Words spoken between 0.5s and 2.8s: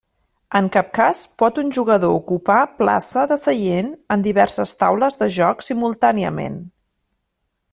En cap cas pot un jugador ocupar